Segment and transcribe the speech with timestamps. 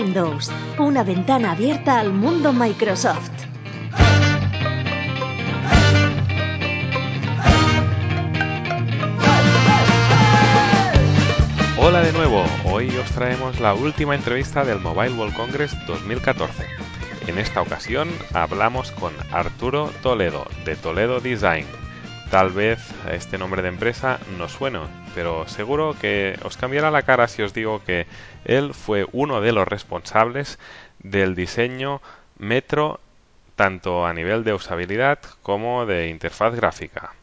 [0.00, 3.30] Windows, una ventana abierta al mundo Microsoft.
[11.78, 16.64] Hola de nuevo, hoy os traemos la última entrevista del Mobile World Congress 2014.
[17.26, 21.66] En esta ocasión hablamos con Arturo Toledo de Toledo Design.
[22.30, 22.78] Tal vez
[23.10, 24.78] este nombre de empresa no suene,
[25.16, 28.06] pero seguro que os cambiará la cara si os digo que
[28.44, 30.60] él fue uno de los responsables
[31.00, 32.00] del diseño
[32.38, 33.00] Metro
[33.56, 37.14] tanto a nivel de usabilidad como de interfaz gráfica.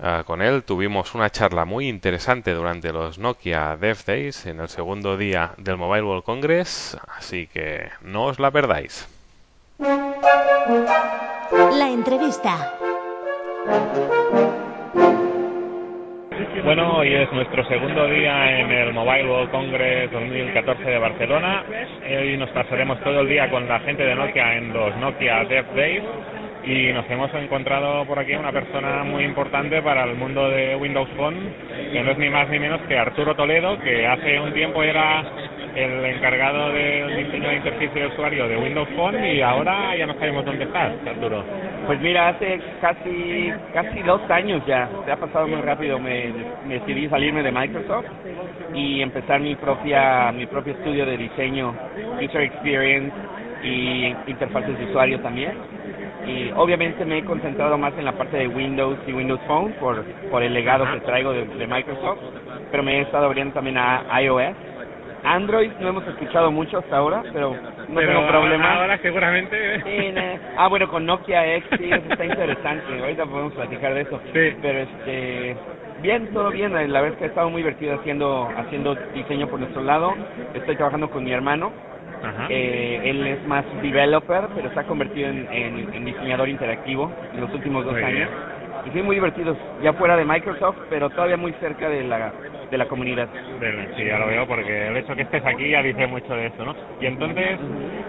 [0.00, 4.68] Uh, con él tuvimos una charla muy interesante durante los Nokia Dev Days en el
[4.68, 9.06] segundo día del Mobile World Congress, así que no os la perdáis.
[9.78, 12.74] La entrevista.
[16.64, 21.64] Bueno, hoy es nuestro segundo día en el Mobile World Congress 2014 de Barcelona.
[22.06, 25.66] Hoy nos pasaremos todo el día con la gente de Nokia en los Nokia Dev
[25.74, 26.02] Days
[26.64, 31.08] y nos hemos encontrado por aquí una persona muy importante para el mundo de Windows
[31.16, 31.36] Phone,
[31.92, 35.24] que no es ni más ni menos que Arturo Toledo, que hace un tiempo era
[35.74, 40.14] el encargado del diseño de interfaz de usuario de Windows Phone y ahora ya no
[40.14, 41.44] sabemos dónde estás, Arturo.
[41.86, 46.32] Pues mira, hace casi casi dos años ya, se ha pasado muy rápido, me,
[46.66, 48.06] me decidí salirme de Microsoft
[48.74, 51.74] y empezar mi propia mi propio estudio de diseño,
[52.22, 53.14] user experience
[53.62, 55.52] y interfaces de usuario también
[56.26, 60.02] y obviamente me he concentrado más en la parte de Windows y Windows Phone por,
[60.30, 62.18] por el legado que traigo de, Microsoft,
[62.70, 64.56] pero me he estado abriendo también a iOS.
[65.24, 67.56] Android no hemos escuchado mucho hasta ahora, pero
[67.88, 68.74] no tengo problema.
[68.74, 69.56] Ahora seguramente.
[70.56, 73.00] ah, bueno, con Nokia X sí, eso está interesante.
[73.00, 74.20] Ahorita podemos platicar de eso.
[74.32, 74.56] Sí.
[74.60, 75.56] Pero este,
[76.02, 76.72] bien, todo bien.
[76.72, 80.14] La verdad es que he estado muy divertido haciendo haciendo diseño por nuestro lado.
[80.54, 81.72] Estoy trabajando con mi hermano
[82.48, 87.52] eh, él es más developer, pero se ha convertido en, en, diseñador interactivo en los
[87.52, 88.28] últimos dos años.
[88.86, 92.32] Y sí, muy divertidos, ya fuera de Microsoft, pero todavía muy cerca de la,
[92.70, 93.28] de la comunidad.
[93.96, 96.64] Sí, ya lo veo, porque el hecho que estés aquí ya dice mucho de eso,
[96.64, 96.74] ¿no?
[97.00, 97.58] Y entonces,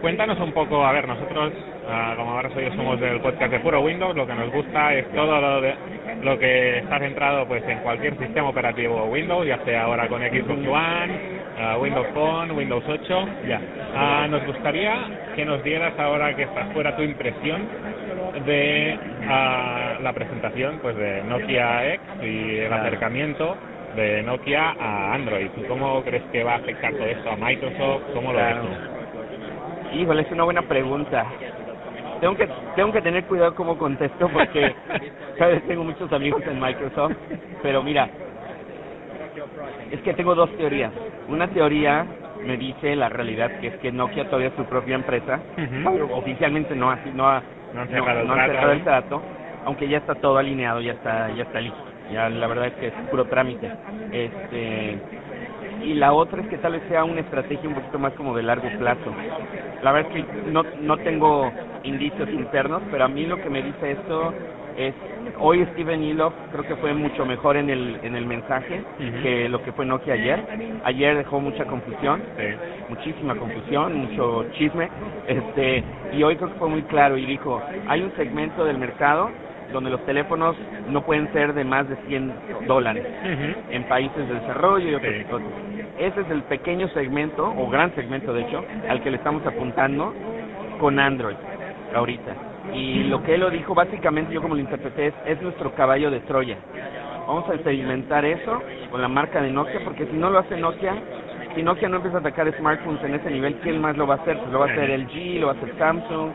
[0.00, 3.80] cuéntanos un poco, a ver, nosotros, uh, como ahora soy, somos del podcast de Puro
[3.80, 5.74] Windows, lo que nos gusta es todo lo, de,
[6.22, 10.66] lo que está centrado pues en cualquier sistema operativo Windows, ya sea ahora con Xbox
[10.66, 11.42] One,
[11.78, 13.60] Windows Phone, Windows 8, ya.
[13.94, 14.94] Ah, nos gustaría
[15.34, 17.68] que nos dieras ahora que estás fuera tu impresión
[18.46, 23.56] de ah, la presentación pues de Nokia X y el acercamiento
[23.96, 25.48] de Nokia a Android.
[25.68, 28.02] ¿Cómo crees que va a afectar todo esto a Microsoft?
[28.14, 28.56] ¿Cómo lo ves
[29.94, 31.26] Híjole, es una buena pregunta.
[32.20, 34.74] Tengo que tengo que tener cuidado cómo contesto porque
[35.38, 37.16] sabes tengo muchos amigos en Microsoft,
[37.62, 38.08] pero mira,
[39.90, 40.92] es que tengo dos teorías.
[41.28, 42.06] Una teoría
[42.46, 45.40] me dice la realidad que es que Nokia todavía es su propia empresa.
[46.12, 47.42] Oficialmente no, así no ha,
[47.74, 49.22] no, cerrado el trato,
[49.64, 51.78] aunque ya está todo alineado, ya está ya está listo.
[52.12, 53.70] Ya la verdad es que es puro trámite.
[54.12, 54.98] Este
[55.82, 58.42] y la otra es que tal vez sea una estrategia un poquito más como de
[58.42, 59.12] largo plazo.
[59.82, 61.50] La verdad es que no no tengo
[61.82, 64.32] indicios internos, pero a mí lo que me dice esto
[64.76, 64.94] es
[65.38, 68.82] hoy Steven Iloff creo que fue mucho mejor en el en el mensaje
[69.22, 70.40] que lo que fue Nokia ayer.
[70.84, 72.22] Ayer dejó mucha confusión,
[72.88, 74.88] muchísima confusión, mucho chisme,
[75.26, 79.30] este y hoy creo que fue muy claro y dijo, hay un segmento del mercado
[79.72, 80.56] donde los teléfonos
[80.88, 82.32] no pueden ser de más de 100
[82.66, 83.06] dólares
[83.70, 85.48] en países de desarrollo y otros cosas.
[85.98, 90.14] Ese es el pequeño segmento, o gran segmento de hecho, al que le estamos apuntando
[90.78, 91.36] con Android
[91.94, 95.74] ahorita y lo que él lo dijo básicamente yo como lo interpreté es, es nuestro
[95.74, 96.56] caballo de Troya.
[97.26, 100.94] Vamos a experimentar eso con la marca de Nokia porque si no lo hace Nokia,
[101.54, 104.18] si Nokia no empieza a atacar smartphones en ese nivel, ¿quién más lo va a
[104.18, 104.38] hacer?
[104.38, 106.30] Pues lo va a hacer LG, lo va a hacer Samsung.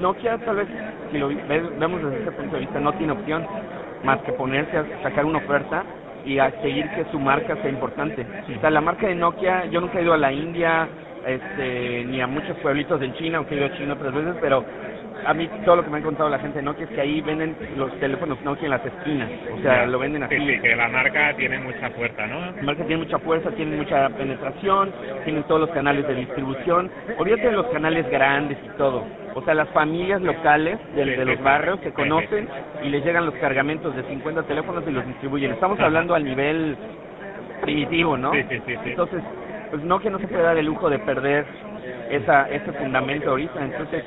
[0.00, 0.68] Nokia tal vez,
[1.10, 3.46] si lo vemos desde ese punto de vista, no tiene opción
[4.04, 5.84] más que ponerse a sacar una oferta
[6.24, 8.26] y a seguir que su marca sea importante.
[8.56, 10.88] O sea, la marca de Nokia, yo nunca he ido a la India,
[11.26, 14.64] este, ni a muchos pueblitos en China, aunque he ido a China otras veces, pero
[15.26, 17.20] a mí todo lo que me ha contado la gente de Nokia es que ahí
[17.20, 20.36] venden los teléfonos Nokia en las esquinas, o sea, lo venden así.
[20.36, 22.40] Sí, sí, que la marca tiene mucha fuerza, ¿no?
[22.56, 24.92] La marca tiene mucha fuerza, tiene mucha penetración,
[25.24, 29.04] tienen todos los canales de distribución, olvídate de los canales grandes y todo.
[29.34, 32.48] O sea, las familias locales de, de los barrios se conocen
[32.82, 35.52] y les llegan los cargamentos de 50 teléfonos y los distribuyen.
[35.52, 36.76] Estamos hablando al nivel
[37.62, 38.32] primitivo, ¿no?
[38.32, 38.90] Sí, sí, sí, sí.
[38.90, 39.22] Entonces,
[39.70, 41.44] pues Nokia no se puede dar el lujo de perder
[42.10, 43.64] esa ese fundamento ahorita.
[43.64, 44.04] Entonces,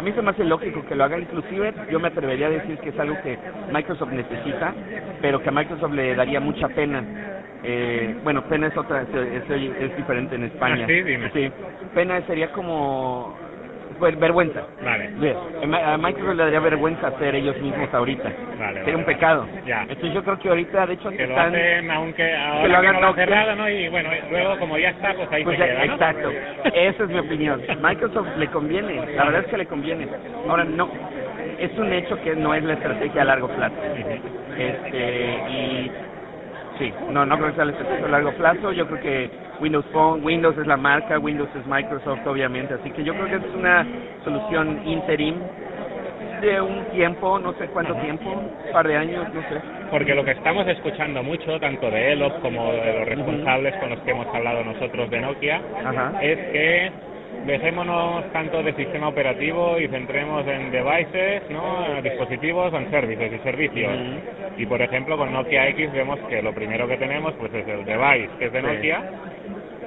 [0.00, 1.18] a mí se me hace lógico que lo haga.
[1.18, 3.38] Inclusive, yo me atrevería a decir que es algo que
[3.70, 4.74] Microsoft necesita,
[5.20, 7.04] pero que a Microsoft le daría mucha pena.
[7.62, 10.84] Eh, bueno, pena es otra, es, es- es diferente en España.
[10.84, 11.30] Ah, sí, dime.
[11.34, 11.52] Sí,
[11.92, 13.38] pena sería como
[14.00, 14.62] pues, vergüenza.
[14.82, 15.10] Vale.
[15.16, 15.36] Bien,
[15.74, 18.32] A Microsoft le daría vergüenza hacer ellos mismos ahorita.
[18.58, 19.46] Vale, Sería un pecado.
[19.64, 19.82] Ya.
[19.82, 21.54] Entonces yo creo que ahorita, de hecho, Que lo están...
[21.54, 23.24] hacen aunque que lo ahora que, hagan no lo han Nokia.
[23.26, 23.68] cerrado, ¿no?
[23.70, 25.92] Y bueno, luego como ya está, pues ahí Pues se ya- queda, ¿no?
[25.94, 26.32] Exacto,
[26.74, 27.62] esa es mi opinión.
[27.80, 30.08] Microsoft le conviene, la verdad es que le conviene.
[30.48, 30.88] Ahora no,
[31.58, 33.76] es un hecho que no es la estrategia a largo plazo.
[34.58, 35.92] Este y
[36.80, 38.72] sí, no, no creo que sea la estrategia a largo plazo.
[38.72, 39.30] Yo creo que
[39.60, 42.74] Windows Phone, Windows es la marca, Windows es Microsoft, obviamente.
[42.74, 43.86] Así que yo creo que es una
[44.24, 45.36] solución interim
[46.40, 49.60] de un tiempo, no sé cuánto tiempo, un par de años, no sé.
[49.90, 54.00] Porque lo que estamos escuchando mucho, tanto de Elop como de los responsables con los
[54.00, 56.12] que hemos hablado nosotros de Nokia, Ajá.
[56.22, 56.92] es que
[57.46, 62.00] dejémonos tanto de sistema operativo y centremos en devices, ¿no?
[62.02, 63.92] dispositivos, en servicios y servicios.
[64.56, 67.84] Y por ejemplo con Nokia X vemos que lo primero que tenemos pues es el
[67.84, 68.66] device que es de Sí.
[68.66, 69.02] Nokia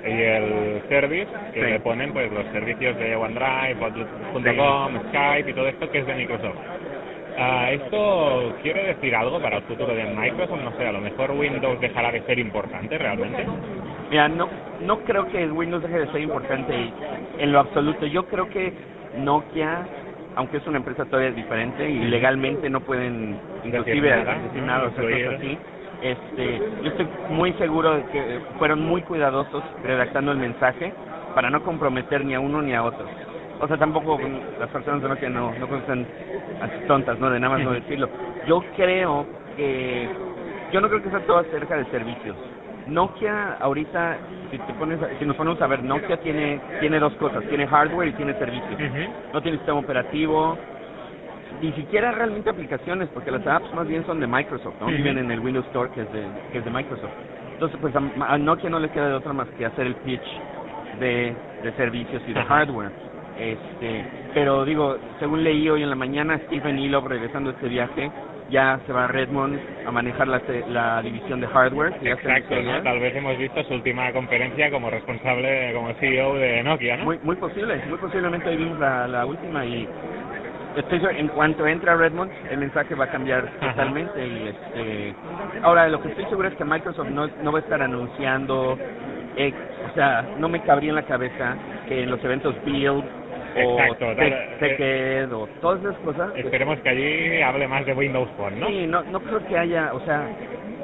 [0.06, 1.72] y el service que Sí.
[1.72, 6.16] le ponen pues los servicios de OneDrive, Outlook.com, Skype y todo esto que es de
[6.16, 6.58] Microsoft.
[7.38, 10.62] Ah, ¿Esto quiere decir algo para el futuro de Microsoft?
[10.62, 13.46] No sé, a lo mejor Windows dejará de ser importante realmente.
[14.14, 14.48] Mira, no,
[14.86, 16.92] no creo que Windows deje de ser importante
[17.40, 18.06] en lo absoluto.
[18.06, 18.72] Yo creo que
[19.18, 19.88] Nokia,
[20.36, 24.24] aunque es una empresa todavía diferente y legalmente no pueden inclusive
[24.68, 25.58] nada o cosas así,
[26.04, 30.94] este, yo estoy muy seguro de que fueron muy cuidadosos redactando el mensaje
[31.34, 33.08] para no comprometer ni a uno ni a otro.
[33.62, 34.20] O sea, tampoco
[34.60, 36.06] las personas de Nokia no, no son
[36.62, 37.32] así tontas, ¿no?
[37.32, 38.10] De nada más no decirlo.
[38.46, 39.26] Yo creo
[39.58, 40.08] que,
[40.72, 42.36] yo no creo que sea todo acerca de servicios.
[42.88, 44.18] Nokia ahorita,
[44.52, 47.68] si te pones, a- si nos ponemos a ver, Nokia tiene tiene dos cosas, tiene
[47.68, 48.78] hardware y tiene servicios.
[49.34, 50.58] No tiene sistema operativo,
[51.62, 54.88] ni siquiera realmente aplicaciones, porque las apps más bien son de Microsoft, ¿no?
[54.88, 54.96] Ujú.
[54.96, 57.12] Viven en el Windows Store que es de que es de Microsoft.
[57.54, 60.26] Entonces, pues a, a Nokia no le queda de otra más que hacer el pitch
[61.00, 62.92] de, de servicios y de hardware.
[63.40, 68.12] Este, pero digo, según leí hoy en la mañana, Stephen Elop regresando de este viaje
[68.54, 70.40] ya se va a Redmond a manejar la,
[70.70, 71.94] la división de hardware.
[71.96, 72.56] que Exacto.
[72.84, 77.06] Tal vez hemos visto su última conferencia como responsable, como CEO de Nokia, ¿no?
[77.06, 79.90] Muy, muy posible, muy posiblemente hoy vimos la, la última y
[80.76, 83.72] estoy en cuanto entre a Redmond el mensaje va a cambiar Ajá.
[83.72, 85.16] totalmente y este
[85.64, 88.78] ahora lo que estoy seguro es que Microsoft no, no va a estar anunciando
[89.36, 89.56] X,
[89.92, 91.56] o sea no me cabría en la cabeza
[91.88, 93.04] que en los eventos Build
[93.56, 97.94] Exacto, Tech- tal- eh, TechEd o todas esas cosas Esperemos que allí hable más de
[97.94, 98.68] Windows Phone, ¿no?
[98.68, 100.28] Sí, no, no creo que haya, o sea,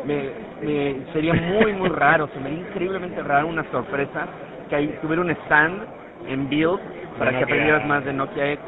[0.05, 0.29] me,
[0.61, 4.27] me sería muy, muy raro, se me haría increíblemente raro una sorpresa
[4.69, 5.81] que tuviera un stand
[6.27, 6.79] en Build
[7.17, 8.59] para que aprendieras más de Nokia X.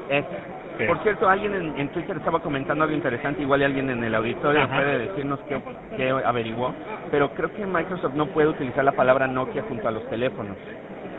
[0.78, 0.86] Sí.
[0.88, 4.62] Por cierto, alguien en, en Twitter estaba comentando algo interesante, igual alguien en el auditorio
[4.62, 4.78] Ajá.
[4.78, 5.62] puede decirnos qué,
[5.96, 6.74] qué averiguó,
[7.12, 10.58] pero creo que Microsoft no puede utilizar la palabra Nokia junto a los teléfonos.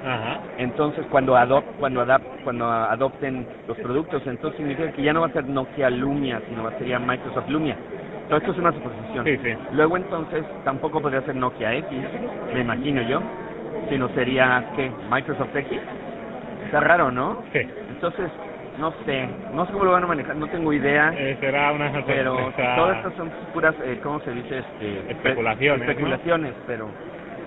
[0.04, 0.40] Ajá.
[0.58, 5.28] Entonces, cuando adop, cuando adap, cuando adopten los productos, entonces significa que ya no va
[5.28, 7.76] a ser Nokia Lumia, sino va a ser Microsoft Lumia.
[8.28, 9.24] Todo esto es una suposición.
[9.24, 9.54] Sí, sí.
[9.72, 11.98] Luego entonces tampoco podría ser Nokia X,
[12.52, 13.20] me imagino yo,
[13.88, 14.90] sino sería ¿qué?
[15.10, 15.78] Microsoft X.
[16.64, 17.42] Está raro, ¿no?
[17.52, 17.60] Sí.
[17.90, 18.30] Entonces,
[18.78, 21.12] no sé, no sé cómo lo van a manejar, no tengo idea.
[21.14, 22.76] Eh, será una pero sorpresa.
[22.76, 24.58] todas estas son puras, eh, ¿cómo se dice?
[24.58, 25.90] Este, Especulaciones, ¿no?
[25.90, 26.88] Especulaciones, pero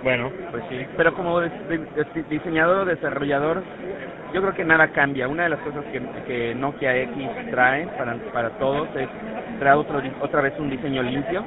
[0.05, 3.63] Bueno, pues sí, pero como de- de- de- diseñador o desarrollador,
[4.35, 5.27] yo creo que nada cambia.
[5.27, 9.09] Una de las cosas que, que Nokia X trae para, para todos es
[9.57, 11.43] traer otro, otra vez un diseño limpio.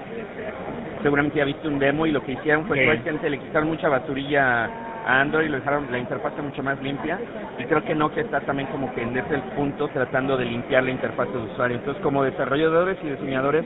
[1.05, 2.85] Seguramente ya viste un demo y lo que hicieron fue Sí.
[3.05, 4.65] que gente le quitaron mucha basurilla
[5.07, 7.17] a Android y lo dejaron la interfaz mucho más limpia.
[7.61, 10.91] Y creo que Nokia está también como que en ese punto tratando de limpiar la
[10.91, 11.77] interfaz de usuario.
[11.77, 13.65] Entonces, como desarrolladores y diseñadores,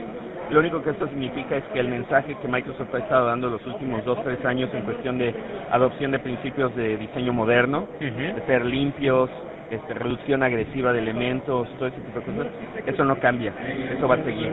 [0.49, 3.65] lo único que esto significa es que el mensaje que Microsoft ha estado dando los
[3.65, 5.33] últimos dos, tres años en cuestión de
[5.71, 9.29] adopción de principios de diseño moderno, de ser limpios,
[9.71, 12.47] este, reducción agresiva de elementos, todo ese tipo de cosas,
[12.85, 13.51] eso no cambia,
[13.97, 14.51] eso va a seguir.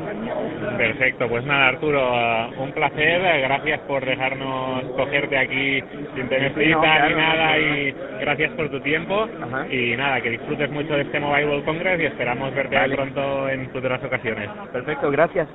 [0.79, 5.83] Perfecto, pues nada Arturo, uh, un placer, gracias por dejarnos cogerte aquí
[6.15, 7.77] sin tener prisa no, claro, ni nada no, no.
[7.77, 9.67] y gracias por tu tiempo Ajá.
[9.71, 12.95] y nada, que disfrutes mucho de este Mobile World Congress y esperamos verte Vale.
[12.95, 14.49] pronto en futuras ocasiones.
[14.73, 15.49] Perfecto, gracias.